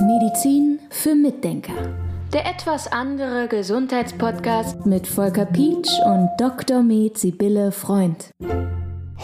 [0.00, 1.74] Medizin für Mitdenker.
[2.32, 6.82] Der etwas andere Gesundheitspodcast mit Volker Pietsch und Dr.
[6.82, 8.30] Med Sibylle Freund.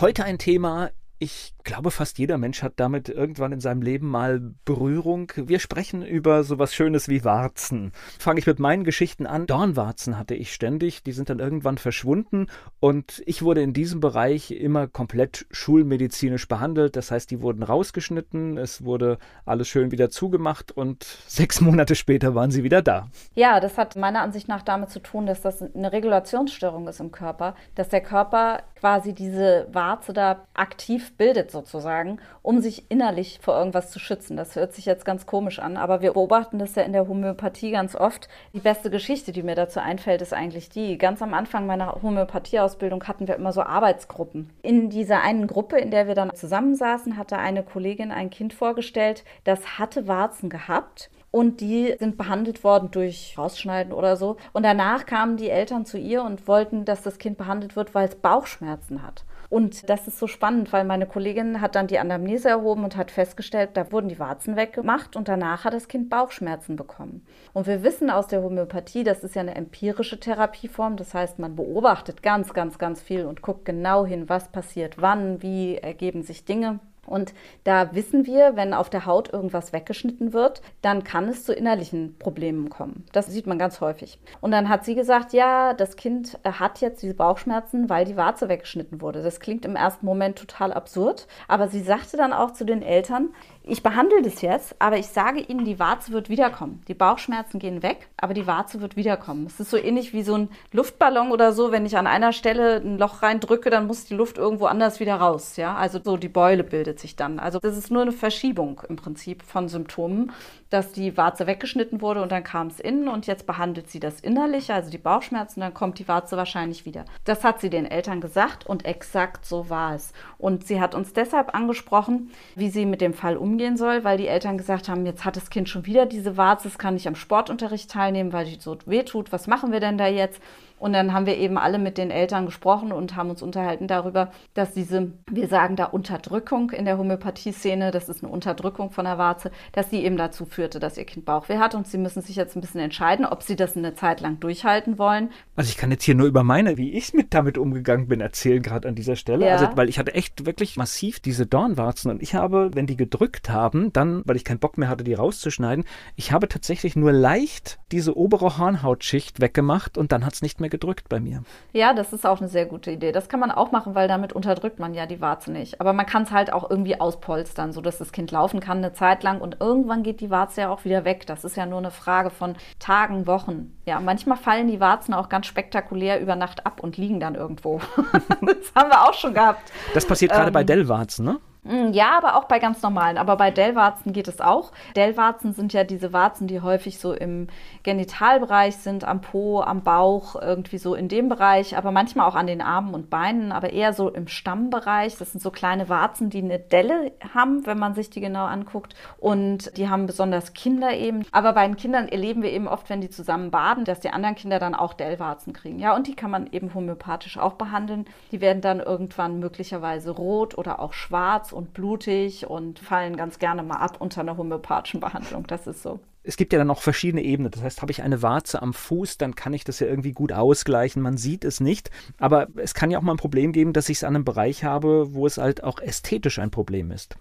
[0.00, 4.40] Heute ein Thema, ich glaube, fast jeder Mensch hat damit irgendwann in seinem Leben mal
[4.64, 5.32] Berührung.
[5.36, 7.92] Wir sprechen über sowas Schönes wie Warzen.
[8.18, 9.46] Fange ich mit meinen Geschichten an.
[9.46, 12.46] Dornwarzen hatte ich ständig, die sind dann irgendwann verschwunden
[12.80, 16.96] und ich wurde in diesem Bereich immer komplett schulmedizinisch behandelt.
[16.96, 22.34] Das heißt, die wurden rausgeschnitten, es wurde alles schön wieder zugemacht und sechs Monate später
[22.34, 23.08] waren sie wieder da.
[23.34, 27.12] Ja, das hat meiner Ansicht nach damit zu tun, dass das eine Regulationsstörung ist im
[27.12, 33.56] Körper, dass der Körper quasi diese Warze da aktiv bildet sozusagen, um sich innerlich vor
[33.56, 34.36] irgendwas zu schützen.
[34.36, 37.70] Das hört sich jetzt ganz komisch an, aber wir beobachten das ja in der Homöopathie
[37.70, 38.28] ganz oft.
[38.52, 40.98] Die beste Geschichte, die mir dazu einfällt, ist eigentlich die.
[40.98, 44.50] Ganz am Anfang meiner Homöopathieausbildung hatten wir immer so Arbeitsgruppen.
[44.62, 49.24] In dieser einen Gruppe, in der wir dann zusammensaßen, hatte eine Kollegin ein Kind vorgestellt,
[49.44, 54.36] das hatte Warzen gehabt und die sind behandelt worden durch Rausschneiden oder so.
[54.52, 58.06] Und danach kamen die Eltern zu ihr und wollten, dass das Kind behandelt wird, weil
[58.06, 59.24] es Bauchschmerzen hat.
[59.52, 63.10] Und das ist so spannend, weil meine Kollegin hat dann die Anamnese erhoben und hat
[63.10, 67.22] festgestellt, da wurden die Warzen weggemacht und danach hat das Kind Bauchschmerzen bekommen.
[67.52, 71.54] Und wir wissen aus der Homöopathie, das ist ja eine empirische Therapieform, das heißt, man
[71.54, 76.46] beobachtet ganz, ganz, ganz viel und guckt genau hin, was passiert wann, wie ergeben sich
[76.46, 76.80] Dinge.
[77.06, 81.52] Und da wissen wir, wenn auf der Haut irgendwas weggeschnitten wird, dann kann es zu
[81.52, 83.04] innerlichen Problemen kommen.
[83.12, 84.20] Das sieht man ganz häufig.
[84.40, 88.48] Und dann hat sie gesagt, ja, das Kind hat jetzt diese Bauchschmerzen, weil die Warze
[88.48, 89.22] weggeschnitten wurde.
[89.22, 93.30] Das klingt im ersten Moment total absurd, aber sie sagte dann auch zu den Eltern,
[93.64, 96.82] ich behandle das jetzt, aber ich sage Ihnen, die Warze wird wiederkommen.
[96.88, 99.46] Die Bauchschmerzen gehen weg, aber die Warze wird wiederkommen.
[99.46, 101.70] Es ist so ähnlich wie so ein Luftballon oder so.
[101.70, 105.14] Wenn ich an einer Stelle ein Loch reindrücke, dann muss die Luft irgendwo anders wieder
[105.14, 105.56] raus.
[105.56, 107.38] Ja, also so die Beule bildet sich dann.
[107.38, 110.32] Also das ist nur eine Verschiebung im Prinzip von Symptomen
[110.72, 114.20] dass die Warze weggeschnitten wurde und dann kam es innen und jetzt behandelt sie das
[114.20, 117.04] innerliche, also die Bauchschmerzen, dann kommt die Warze wahrscheinlich wieder.
[117.24, 120.12] Das hat sie den Eltern gesagt und exakt so war es.
[120.38, 124.28] Und sie hat uns deshalb angesprochen, wie sie mit dem Fall umgehen soll, weil die
[124.28, 127.16] Eltern gesagt haben, jetzt hat das Kind schon wieder diese Warze, es kann nicht am
[127.16, 129.30] Sportunterricht teilnehmen, weil die so wehtut.
[129.30, 130.40] Was machen wir denn da jetzt?
[130.82, 134.32] Und dann haben wir eben alle mit den Eltern gesprochen und haben uns unterhalten darüber,
[134.52, 139.16] dass diese, wir sagen da Unterdrückung in der Homöopathie-Szene, das ist eine Unterdrückung von der
[139.16, 142.34] Warze, dass die eben dazu führte, dass ihr Kind Bauchweh hat und sie müssen sich
[142.34, 145.30] jetzt ein bisschen entscheiden, ob sie das eine Zeit lang durchhalten wollen.
[145.54, 148.60] Also ich kann jetzt hier nur über meine, wie ich mit damit umgegangen bin, erzählen,
[148.60, 149.46] gerade an dieser Stelle.
[149.46, 149.58] Ja.
[149.58, 153.50] Also, weil ich hatte echt wirklich massiv diese Dornwarzen und ich habe, wenn die gedrückt
[153.50, 155.84] haben, dann, weil ich keinen Bock mehr hatte, die rauszuschneiden,
[156.16, 160.71] ich habe tatsächlich nur leicht diese obere Hornhautschicht weggemacht und dann hat es nicht mehr
[160.72, 161.44] gedrückt bei mir.
[161.72, 163.12] Ja, das ist auch eine sehr gute Idee.
[163.12, 165.80] Das kann man auch machen, weil damit unterdrückt man ja die Warze nicht.
[165.80, 169.22] Aber man kann es halt auch irgendwie auspolstern, sodass das Kind laufen kann eine Zeit
[169.22, 171.26] lang und irgendwann geht die Warze ja auch wieder weg.
[171.26, 173.76] Das ist ja nur eine Frage von Tagen, Wochen.
[173.86, 177.80] Ja, manchmal fallen die Warzen auch ganz spektakulär über Nacht ab und liegen dann irgendwo.
[178.40, 179.70] das haben wir auch schon gehabt.
[179.94, 181.38] Das passiert gerade ähm, bei Dellwarzen, ne?
[181.64, 183.18] Mm, ja, aber auch bei ganz normalen.
[183.18, 184.72] Aber bei Dellwarzen geht es auch.
[184.96, 187.46] Dellwarzen sind ja diese Warzen, die häufig so im
[187.84, 192.48] Genitalbereich sind, am Po, am Bauch, irgendwie so in dem Bereich, aber manchmal auch an
[192.48, 195.16] den Armen und Beinen, aber eher so im Stammbereich.
[195.18, 198.96] Das sind so kleine Warzen, die eine Delle haben, wenn man sich die genau anguckt.
[199.18, 201.24] Und die haben besonders Kinder eben.
[201.30, 204.34] Aber bei den Kindern erleben wir eben oft, wenn die zusammen baden, dass die anderen
[204.34, 205.78] Kinder dann auch Dellwarzen kriegen.
[205.78, 208.06] Ja, und die kann man eben homöopathisch auch behandeln.
[208.32, 213.62] Die werden dann irgendwann möglicherweise rot oder auch schwarz und blutig und fallen ganz gerne
[213.62, 215.46] mal ab unter einer homöopathischen Behandlung.
[215.46, 216.00] Das ist so.
[216.24, 217.50] Es gibt ja dann noch verschiedene Ebenen.
[217.50, 220.32] Das heißt, habe ich eine Warze am Fuß, dann kann ich das ja irgendwie gut
[220.32, 221.02] ausgleichen.
[221.02, 221.90] Man sieht es nicht.
[222.18, 224.62] Aber es kann ja auch mal ein Problem geben, dass ich es an einem Bereich
[224.62, 227.16] habe, wo es halt auch ästhetisch ein Problem ist.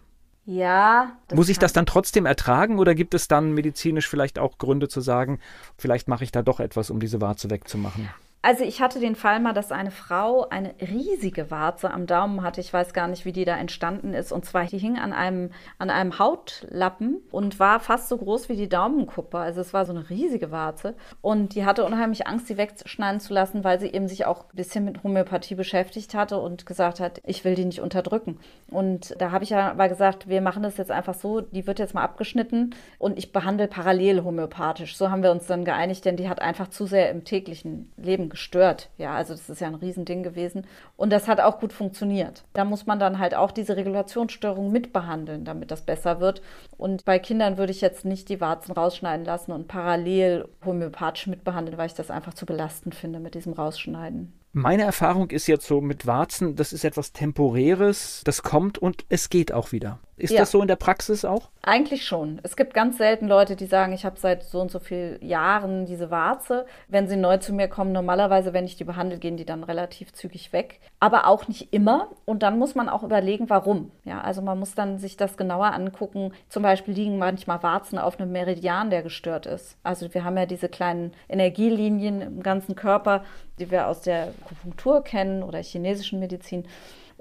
[0.46, 1.18] Ja.
[1.34, 5.02] Muss ich das dann trotzdem ertragen oder gibt es dann medizinisch vielleicht auch Gründe zu
[5.02, 5.40] sagen,
[5.78, 8.10] vielleicht mache ich da doch etwas, um diese Warze wegzumachen?
[8.44, 12.60] Also ich hatte den Fall mal, dass eine Frau eine riesige Warze am Daumen hatte.
[12.60, 14.32] Ich weiß gar nicht, wie die da entstanden ist.
[14.32, 18.56] Und zwar, die hing an einem, an einem Hautlappen und war fast so groß wie
[18.56, 19.38] die Daumenkuppe.
[19.38, 20.96] Also es war so eine riesige Warze.
[21.22, 24.56] Und die hatte unheimlich Angst, sie wegschneiden zu lassen, weil sie eben sich auch ein
[24.56, 28.40] bisschen mit Homöopathie beschäftigt hatte und gesagt hat, ich will die nicht unterdrücken.
[28.72, 31.78] Und da habe ich ja mal gesagt, wir machen das jetzt einfach so, die wird
[31.78, 34.98] jetzt mal abgeschnitten und ich behandle parallel homöopathisch.
[34.98, 38.31] So haben wir uns dann geeinigt, denn die hat einfach zu sehr im täglichen Leben
[38.32, 38.90] gestört.
[38.98, 40.66] Ja, also das ist ja ein Riesending gewesen.
[40.98, 42.44] Und das hat auch gut funktioniert.
[42.54, 46.42] Da muss man dann halt auch diese Regulationsstörung mitbehandeln, damit das besser wird.
[46.78, 51.78] Und bei Kindern würde ich jetzt nicht die Warzen rausschneiden lassen und parallel homöopathisch mitbehandeln,
[51.78, 54.34] weil ich das einfach zu belastend finde mit diesem Rausschneiden.
[54.54, 59.30] Meine Erfahrung ist jetzt so mit Warzen, das ist etwas Temporäres, das kommt und es
[59.30, 60.00] geht auch wieder.
[60.18, 60.42] Ist ja.
[60.42, 61.50] das so in der Praxis auch?
[61.64, 62.40] Eigentlich schon.
[62.42, 65.86] Es gibt ganz selten Leute, die sagen, ich habe seit so und so vielen Jahren
[65.86, 66.66] diese Warze.
[66.88, 70.12] Wenn sie neu zu mir kommen, normalerweise, wenn ich die behandle, gehen die dann relativ
[70.12, 70.80] zügig weg.
[71.00, 72.08] Aber auch nicht immer.
[72.26, 73.92] Und dann muss man auch überlegen, warum.
[74.06, 76.34] Ja, also man muss dann sich das genauer angucken.
[76.50, 79.78] Zum Beispiel liegen manchmal Warzen auf einem Meridian, der gestört ist.
[79.84, 83.24] Also wir haben ja diese kleinen Energielinien im ganzen Körper,
[83.60, 86.66] die wir aus der Akupunktur kennen oder chinesischen Medizin.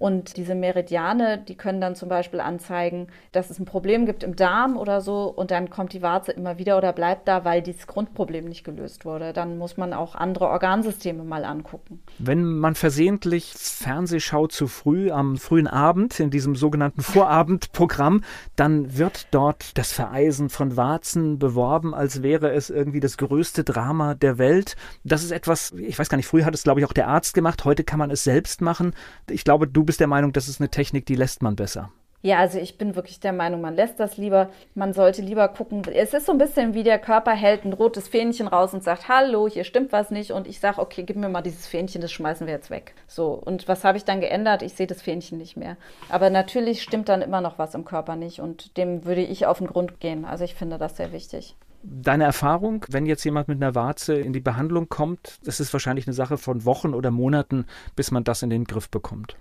[0.00, 4.34] Und diese Meridiane, die können dann zum Beispiel anzeigen, dass es ein Problem gibt im
[4.34, 7.86] Darm oder so und dann kommt die Warze immer wieder oder bleibt da, weil dieses
[7.86, 9.34] Grundproblem nicht gelöst wurde.
[9.34, 12.02] Dann muss man auch andere Organsysteme mal angucken.
[12.18, 18.24] Wenn man versehentlich Fernseh schaut zu früh am frühen Abend in diesem sogenannten Vorabendprogramm,
[18.56, 24.14] dann wird dort das Vereisen von Warzen beworben, als wäre es irgendwie das größte Drama
[24.14, 24.76] der Welt.
[25.04, 27.34] Das ist etwas, ich weiß gar nicht, früher hat es glaube ich auch der Arzt
[27.34, 28.94] gemacht, heute kann man es selbst machen.
[29.28, 31.90] Ich glaube, du bist der Meinung, das ist eine Technik, die lässt man besser.
[32.22, 34.50] Ja, also ich bin wirklich der Meinung, man lässt das lieber.
[34.76, 35.82] Man sollte lieber gucken.
[35.92, 39.08] Es ist so ein bisschen wie der Körper hält ein rotes Fähnchen raus und sagt,
[39.08, 40.30] hallo, hier stimmt was nicht.
[40.30, 42.94] Und ich sage, okay, gib mir mal dieses Fähnchen, das schmeißen wir jetzt weg.
[43.08, 44.62] So, und was habe ich dann geändert?
[44.62, 45.76] Ich sehe das Fähnchen nicht mehr.
[46.08, 48.38] Aber natürlich stimmt dann immer noch was im Körper nicht.
[48.38, 50.24] Und dem würde ich auf den Grund gehen.
[50.24, 51.56] Also ich finde das sehr wichtig.
[51.82, 56.06] Deine Erfahrung, wenn jetzt jemand mit einer Warze in die Behandlung kommt, das ist wahrscheinlich
[56.06, 57.64] eine Sache von Wochen oder Monaten,
[57.96, 59.34] bis man das in den Griff bekommt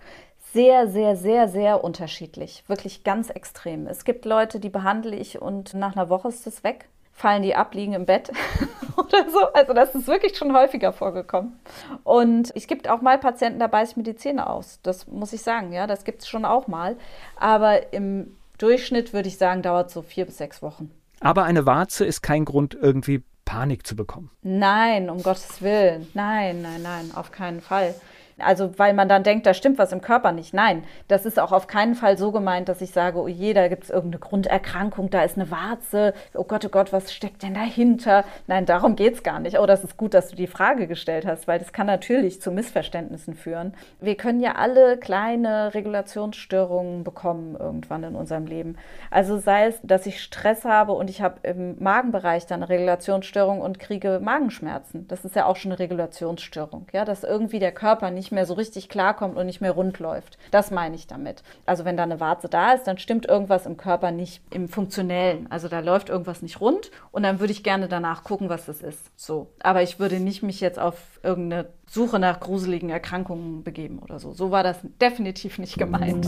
[0.52, 2.64] sehr, sehr, sehr, sehr unterschiedlich.
[2.66, 3.86] Wirklich ganz extrem.
[3.86, 6.88] Es gibt Leute, die behandle ich und nach einer Woche ist es weg.
[7.12, 8.30] Fallen die ab, liegen im Bett
[8.96, 9.40] oder so.
[9.52, 11.60] Also das ist wirklich schon häufiger vorgekommen.
[12.02, 14.80] Und es gibt auch mal Patienten, da beiße ich mir die Zähne aus.
[14.82, 16.96] Das muss ich sagen, ja, das gibt es schon auch mal.
[17.36, 20.90] Aber im Durchschnitt würde ich sagen, dauert so vier bis sechs Wochen.
[21.20, 24.30] Aber eine Warze ist kein Grund, irgendwie Panik zu bekommen.
[24.42, 26.06] Nein, um Gottes Willen.
[26.14, 27.94] Nein, nein, nein, auf keinen Fall.
[28.42, 30.54] Also weil man dann denkt, da stimmt was im Körper nicht.
[30.54, 33.68] Nein, das ist auch auf keinen Fall so gemeint, dass ich sage, oh je, da
[33.68, 37.54] gibt es irgendeine Grunderkrankung, da ist eine Warze, oh Gott, oh Gott, was steckt denn
[37.54, 38.24] dahinter?
[38.46, 39.58] Nein, darum geht es gar nicht.
[39.58, 42.50] Oh, das ist gut, dass du die Frage gestellt hast, weil das kann natürlich zu
[42.50, 43.74] Missverständnissen führen.
[44.00, 48.76] Wir können ja alle kleine Regulationsstörungen bekommen irgendwann in unserem Leben.
[49.10, 53.60] Also sei es, dass ich Stress habe und ich habe im Magenbereich dann eine Regulationsstörung
[53.60, 55.06] und kriege Magenschmerzen.
[55.08, 58.46] Das ist ja auch schon eine Regulationsstörung, ja, dass irgendwie der Körper nicht nicht mehr
[58.46, 60.38] so richtig klarkommt und nicht mehr rund läuft.
[60.52, 61.42] Das meine ich damit.
[61.66, 65.48] Also wenn da eine Warze da ist, dann stimmt irgendwas im Körper nicht im Funktionellen.
[65.50, 68.82] Also da läuft irgendwas nicht rund und dann würde ich gerne danach gucken, was das
[68.82, 69.00] ist.
[69.16, 69.48] So.
[69.60, 74.32] Aber ich würde nicht mich jetzt auf irgendeine Suche nach gruseligen Erkrankungen begeben oder so.
[74.32, 76.24] So war das definitiv nicht gemeint.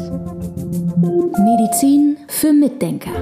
[1.39, 3.13] Medizin für Mitdenker.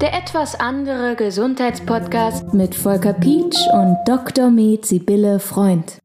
[0.00, 4.50] Der etwas andere Gesundheitspodcast mit Volker Pietsch und Dr.
[4.50, 5.98] Med Sibylle Freund.